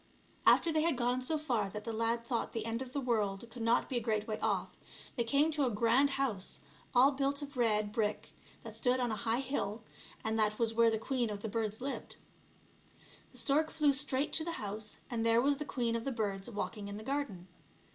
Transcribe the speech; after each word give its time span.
After 0.47 0.71
they 0.71 0.81
had 0.81 0.97
gone 0.97 1.21
so 1.21 1.37
far 1.37 1.69
that 1.69 1.83
the 1.83 1.93
lad 1.93 2.25
thought 2.25 2.53
the 2.53 2.65
end 2.65 2.81
of 2.81 2.91
the 2.91 2.99
world 2.99 3.47
could 3.51 3.61
not 3.61 3.87
be 3.87 3.97
a 3.97 4.01
great 4.01 4.25
way 4.27 4.39
off, 4.39 4.75
they 5.15 5.23
came 5.23 5.51
to 5.51 5.65
a 5.65 5.69
grand 5.69 6.09
house, 6.17 6.61
all 6.95 7.11
built 7.11 7.43
of 7.43 7.55
red 7.55 7.91
brick, 7.91 8.31
that 8.63 8.75
stood 8.75 8.99
on 8.99 9.11
a 9.11 9.15
high 9.15 9.41
hill, 9.41 9.83
and 10.23 10.39
that 10.39 10.57
was 10.57 10.73
where 10.73 10.89
the 10.89 10.97
queen 10.97 11.29
of 11.29 11.43
the 11.43 11.49
birds 11.49 11.81
lived. 11.81 12.15
The 13.31 13.37
stork 13.37 13.69
flew 13.69 13.93
straight 13.93 14.33
to 14.33 14.43
the 14.43 14.53
house, 14.53 14.97
and 15.07 15.23
there 15.23 15.39
was 15.39 15.57
the 15.59 15.65
queen 15.65 15.95
of 15.95 16.03
the 16.03 16.11
birds 16.11 16.49
walking 16.49 16.87
in 16.87 16.97
the 16.97 17.03
garden. 17.03 17.47